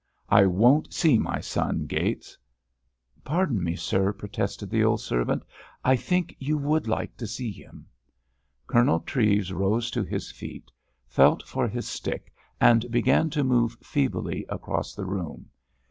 [0.29, 2.35] "I won't see my son, Gates!"
[3.23, 5.43] "Pardon me, sir," protested the old servant,
[5.85, 7.85] "I think you would like to see him."
[8.65, 10.71] Colonel Treves rose to his feet,
[11.05, 15.51] felt for his stick, and began to move feebly across the room.